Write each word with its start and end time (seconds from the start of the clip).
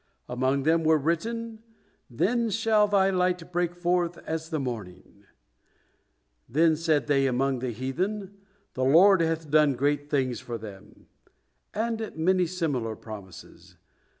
Among 0.27 0.63
them 0.63 0.83
were 0.83 0.97
written: 0.97 1.61
"Then 2.09 2.49
shall 2.49 2.87
thy 2.87 3.11
light 3.11 3.51
break 3.51 3.75
forth 3.75 4.17
as 4.25 4.49
the 4.49 4.59
morning"; 4.59 5.25
"Then 6.49 6.75
said 6.75 7.05
they 7.05 7.27
among 7.27 7.59
the 7.59 7.69
heathen. 7.69 8.35
'The 8.73 8.83
Lord 8.83 9.21
hath 9.21 9.51
done 9.51 9.73
great 9.75 10.09
things 10.09 10.39
for 10.39 10.57
them,'" 10.57 11.05
and 11.75 12.11
many 12.15 12.47
similar 12.47 12.95
promises. 12.95 13.77